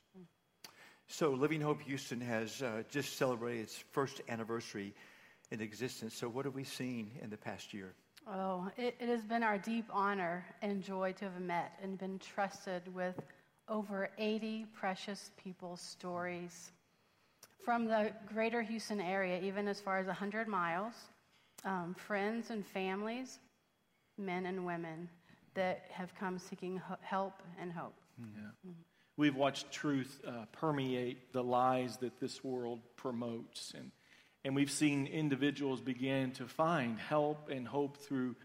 [1.07, 4.93] So, Living Hope Houston has uh, just celebrated its first anniversary
[5.51, 6.13] in existence.
[6.13, 7.93] So, what have we seen in the past year?
[8.27, 12.19] Oh, it, it has been our deep honor and joy to have met and been
[12.19, 13.15] trusted with
[13.69, 16.71] over 80 precious people's stories
[17.63, 20.93] from the greater Houston area, even as far as 100 miles,
[21.67, 23.39] um, friends and families,
[24.17, 25.09] men and women
[25.53, 27.99] that have come seeking help and hope.
[28.17, 28.25] Yeah.
[28.65, 28.71] Mm-hmm.
[29.17, 33.73] We've watched truth uh, permeate the lies that this world promotes.
[33.75, 33.91] And,
[34.45, 38.35] and we've seen individuals begin to find help and hope through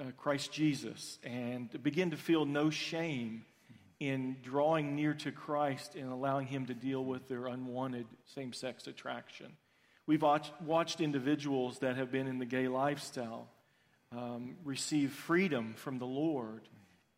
[0.00, 3.44] uh, Christ Jesus and begin to feel no shame
[4.00, 8.86] in drawing near to Christ and allowing Him to deal with their unwanted same sex
[8.86, 9.56] attraction.
[10.06, 13.48] We've watched, watched individuals that have been in the gay lifestyle
[14.12, 16.68] um, receive freedom from the Lord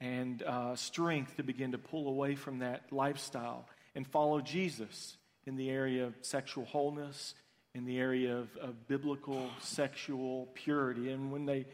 [0.00, 5.56] and uh, strength to begin to pull away from that lifestyle and follow Jesus in
[5.56, 7.34] the area of sexual wholeness,
[7.74, 11.10] in the area of, of biblical sexual purity.
[11.10, 11.66] And when they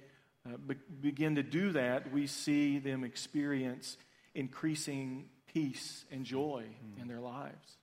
[0.46, 3.96] uh, be- begin to do that, we see them experience
[4.35, 7.03] increasing peace and joy mm.
[7.03, 7.77] in their lives.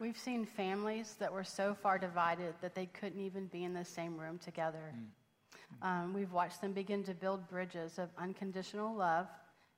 [0.00, 3.84] We've seen families that were so far divided that they couldn't even be in the
[3.84, 4.94] same room together.
[4.94, 5.86] Mm.
[5.86, 9.26] Um, we've watched them begin to build bridges of unconditional love,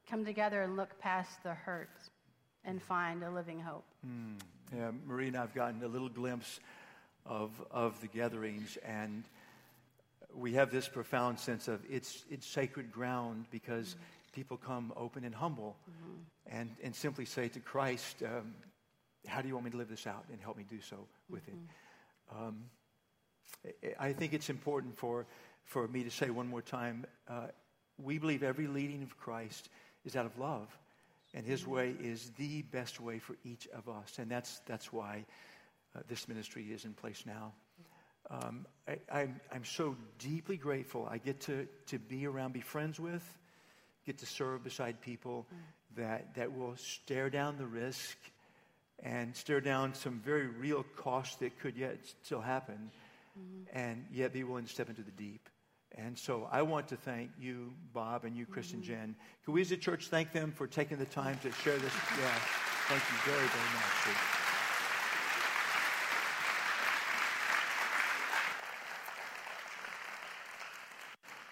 [0.09, 1.89] come together and look past the hurt
[2.65, 3.85] and find a living hope.
[4.07, 4.41] Mm.
[4.77, 6.61] Yeah, Marie and I have gotten a little glimpse
[7.25, 9.25] of, of the gatherings, and
[10.35, 14.03] we have this profound sense of it's, it's sacred ground because mm-hmm.
[14.33, 16.59] people come open and humble mm-hmm.
[16.59, 18.55] and, and simply say to Christ, um,
[19.27, 20.25] How do you want me to live this out?
[20.31, 21.59] And help me do so with mm-hmm.
[22.33, 22.37] it.
[22.37, 22.65] Um,
[23.99, 25.27] I think it's important for
[25.65, 27.47] for me to say one more time uh,
[28.03, 29.69] we believe every leading of Christ
[30.05, 30.69] is out of love,
[31.35, 34.19] and his way is the best way for each of us.
[34.19, 35.25] And that's, that's why
[35.95, 37.53] uh, this ministry is in place now.
[38.31, 41.09] Um, I, I'm, I'm so deeply grateful.
[41.11, 43.25] I get to, to be around, be friends with,
[44.07, 45.47] get to serve beside people
[45.97, 48.17] that, that will stare down the risk
[49.03, 52.91] and stare down some very real costs that could yet still happen
[53.39, 53.79] mm-hmm.
[53.79, 55.49] and yet be willing to step into the deep.
[55.97, 58.77] And so I want to thank you, Bob, and you, Chris mm-hmm.
[58.77, 59.17] and Jen.
[59.45, 61.93] Can we as a church thank them for taking the time to share this?
[62.19, 62.35] Yeah,
[62.89, 64.41] thank you very, very much.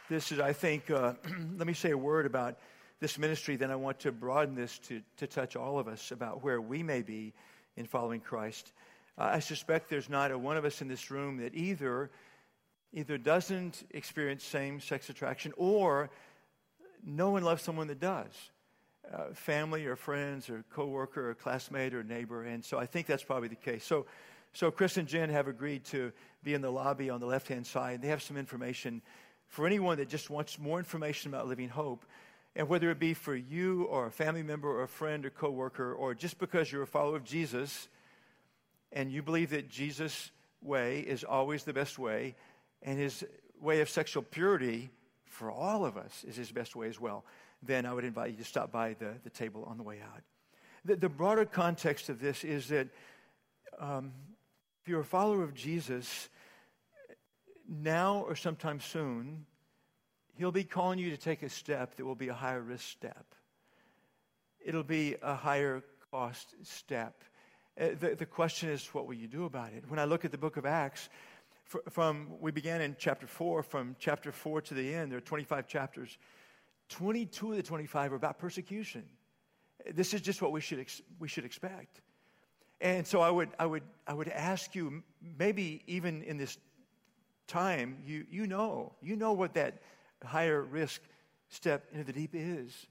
[0.08, 1.14] This is, I think, uh,
[1.56, 2.58] let me say a word about
[3.00, 6.42] this ministry, then I want to broaden this to, to touch all of us about
[6.42, 7.32] where we may be
[7.76, 8.72] in following Christ.
[9.16, 12.10] Uh, I suspect there's not a one of us in this room that either
[12.92, 16.08] either doesn't experience same sex attraction or
[17.04, 18.32] no one loves someone that does.
[19.12, 22.44] Uh, family or friends or coworker or classmate or neighbor.
[22.44, 23.84] And so I think that's probably the case.
[23.84, 24.06] So
[24.52, 27.66] So Chris and Jen have agreed to be in the lobby on the left hand
[27.66, 28.00] side.
[28.02, 29.02] They have some information
[29.46, 32.04] for anyone that just wants more information about Living Hope.
[32.58, 35.94] And whether it be for you or a family member or a friend or coworker,
[35.94, 37.88] or just because you're a follower of Jesus
[38.90, 42.34] and you believe that Jesus' way is always the best way,
[42.82, 43.24] and his
[43.60, 44.90] way of sexual purity
[45.24, 47.24] for all of us is his best way as well,
[47.62, 50.22] then I would invite you to stop by the, the table on the way out.
[50.84, 52.88] The, the broader context of this is that
[53.78, 54.12] um,
[54.82, 56.28] if you're a follower of Jesus,
[57.68, 59.46] now or sometime soon,
[60.38, 63.34] he'll be calling you to take a step that will be a higher risk step.
[64.64, 67.24] It'll be a higher cost step.
[67.78, 69.84] Uh, the, the question is, what will you do about it?
[69.88, 71.08] When I look at the book of Acts,
[71.90, 75.68] from we began in chapter 4 from chapter 4 to the end there are 25
[75.68, 76.16] chapters
[76.88, 79.04] 22 of the 25 are about persecution
[79.92, 82.00] this is just what we should ex- we should expect
[82.80, 85.02] and so i would i would i would ask you
[85.38, 86.56] maybe even in this
[87.46, 89.82] time you you know you know what that
[90.24, 91.00] higher risk
[91.48, 92.86] step into the deep is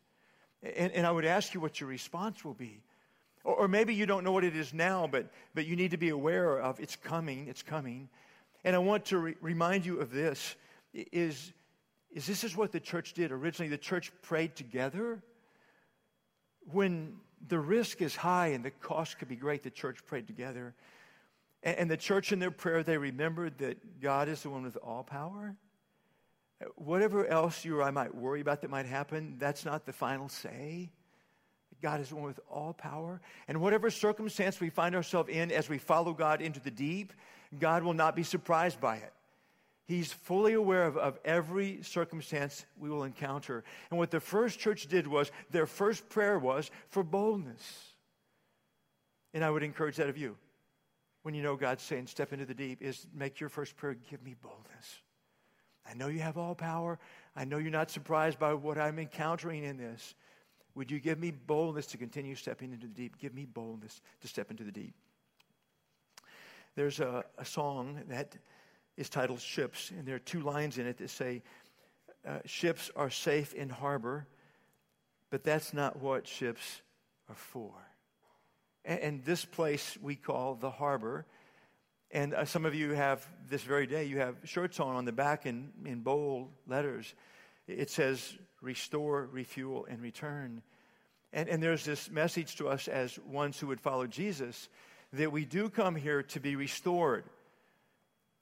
[0.64, 2.82] and, and i would ask you what your response will be
[3.44, 5.98] or, or maybe you don't know what it is now but but you need to
[5.98, 8.10] be aware of it's coming it's coming
[8.68, 10.56] and I want to re- remind you of this
[10.94, 11.54] is,
[12.12, 13.32] is this is what the church did.
[13.32, 15.22] Originally, the church prayed together.
[16.72, 17.16] When
[17.48, 20.74] the risk is high and the cost could be great, the church prayed together.
[21.64, 24.78] And, and the church in their prayer, they remembered that God is the one with
[24.84, 25.56] all power.
[26.76, 30.28] Whatever else you or I might worry about that might happen, that's not the final
[30.28, 30.92] say.
[31.82, 33.22] God is one with all power.
[33.48, 37.14] And whatever circumstance we find ourselves in as we follow God into the deep,
[37.60, 39.14] God will not be surprised by it.
[39.88, 43.64] He's fully aware of, of every circumstance we will encounter.
[43.90, 47.94] And what the first church did was their first prayer was for boldness.
[49.34, 50.36] And I would encourage that of you.
[51.22, 54.24] When you know God's saying, step into the deep, is make your first prayer, give
[54.24, 55.02] me boldness.
[55.90, 57.00] I know you have all power.
[57.36, 60.16] I know you're not surprised by what I'm encountering in this.
[60.76, 63.18] Would you give me boldness to continue stepping into the deep?
[63.18, 64.94] Give me boldness to step into the deep.
[66.76, 68.36] There's a, a song that
[68.98, 71.42] is titled Ships, and there are two lines in it that say,
[72.28, 74.28] uh, Ships are safe in harbor,
[75.30, 76.82] but that's not what ships
[77.30, 77.72] are for.
[78.86, 81.26] And, and this place we call the harbor.
[82.12, 85.12] And uh, some of you have this very day, you have shirts on on the
[85.12, 87.14] back in, in bold letters.
[87.68, 90.62] It says, restore, refuel, and return.
[91.34, 94.70] And, and there's this message to us as ones who would follow Jesus
[95.14, 97.26] that we do come here to be restored.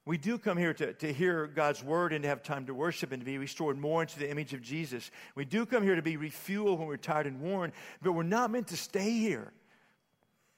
[0.06, 3.12] We do come here to, to hear God's word and to have time to worship
[3.12, 5.10] and to be restored more into the image of Jesus.
[5.34, 8.52] We do come here to be refueled when we're tired and worn, but we're not
[8.52, 9.52] meant to stay here.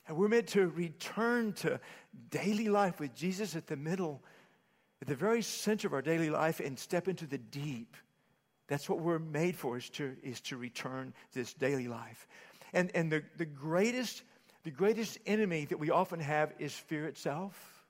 [0.07, 1.79] And we're meant to return to
[2.29, 4.23] daily life with Jesus at the middle,
[5.01, 7.97] at the very center of our daily life, and step into the deep.
[8.67, 12.27] That's what we're made for, is to, is to return this daily life.
[12.73, 14.23] And, and the, the greatest
[14.67, 17.85] the greatest enemy that we often have is fear itself.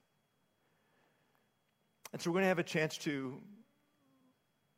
[2.14, 3.42] And so we're going to have a chance to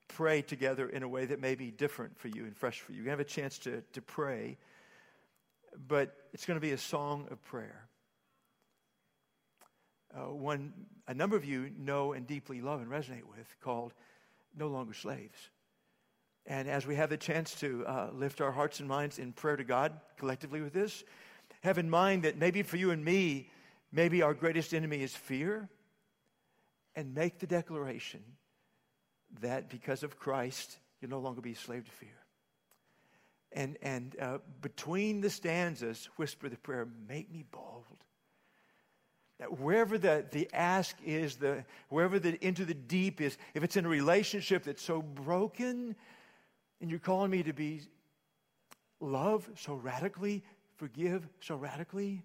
[0.07, 2.99] pray together in a way that may be different for you and fresh for you.
[2.99, 4.57] You're going to have a chance to, to pray,
[5.87, 7.87] but it's going to be a song of prayer.
[10.13, 10.73] Uh, one
[11.07, 13.93] a number of you know and deeply love and resonate with called
[14.57, 15.49] No Longer Slaves.
[16.45, 19.55] And as we have the chance to uh, lift our hearts and minds in prayer
[19.55, 21.03] to God collectively with this,
[21.61, 23.49] have in mind that maybe for you and me,
[23.91, 25.69] maybe our greatest enemy is fear,
[26.95, 28.23] and make the declaration
[29.41, 32.18] that because of Christ, you'll no longer be a slave to fear.
[33.51, 37.85] And, and uh, between the stanzas, whisper the prayer, make me bold.
[39.39, 43.77] That wherever the, the ask is, the, wherever the into the deep is, if it's
[43.77, 45.95] in a relationship that's so broken,
[46.81, 47.81] and you're calling me to be
[48.99, 50.43] love so radically,
[50.75, 52.23] forgive so radically,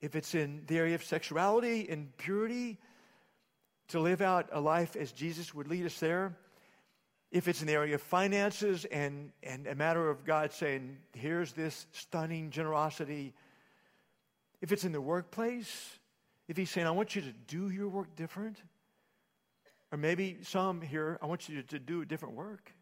[0.00, 2.78] if it's in the area of sexuality and purity,
[3.88, 6.36] to live out a life as Jesus would lead us there,
[7.30, 11.52] if it's in the area of finances and, and a matter of God saying, here's
[11.52, 13.34] this stunning generosity,
[14.60, 15.98] if it's in the workplace,
[16.48, 18.62] if He's saying, I want you to do your work different,
[19.92, 22.72] or maybe some here, I want you to, to do a different work.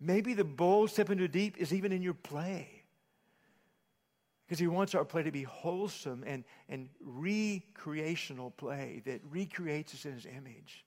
[0.00, 2.68] Maybe the bold step into deep is even in your play.
[4.46, 10.04] Because he wants our play to be wholesome and, and recreational play that recreates us
[10.06, 10.84] in his image.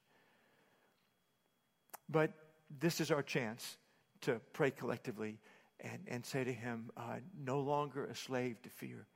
[2.13, 2.31] But
[2.79, 3.77] this is our chance
[4.21, 5.39] to pray collectively
[5.79, 9.07] and, and say to him, uh, no longer a slave to fear.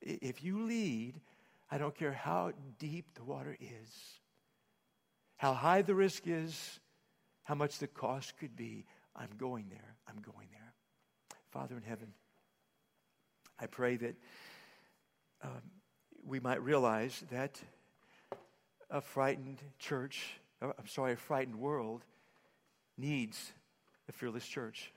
[0.00, 1.20] If you lead,
[1.70, 4.20] I don't care how deep the water is,
[5.36, 6.78] how high the risk is,
[7.42, 8.86] how much the cost could be.
[9.16, 9.96] I'm going there.
[10.06, 10.72] I'm going there.
[11.50, 12.12] Father in heaven,
[13.58, 14.14] I pray that
[15.42, 15.62] um,
[16.24, 17.60] we might realize that
[18.88, 22.04] a frightened church, I'm sorry, a frightened world
[22.96, 23.52] needs
[24.08, 24.92] a fearless church.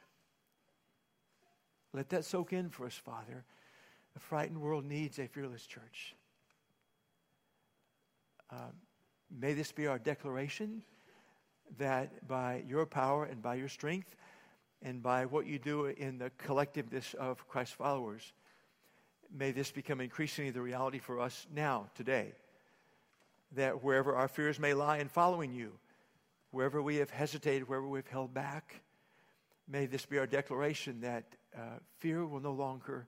[1.94, 3.44] Let that soak in for us, Father.
[4.16, 6.16] A frightened world needs a fearless church.
[8.50, 8.74] Um,
[9.30, 10.82] may this be our declaration
[11.78, 14.16] that by your power and by your strength
[14.82, 18.34] and by what you do in the collectiveness of Christ's followers,
[19.34, 22.34] may this become increasingly the reality for us now, today.
[23.54, 25.74] That wherever our fears may lie in following you,
[26.52, 28.82] wherever we have hesitated, wherever we've held back,
[29.68, 31.26] may this be our declaration that
[31.56, 33.08] uh, fear will no longer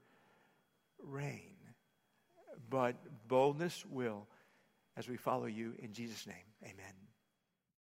[1.02, 1.56] reign,
[2.70, 2.96] but
[3.28, 4.28] boldness will
[4.98, 6.36] as we follow you in Jesus' name.
[6.64, 7.03] Amen.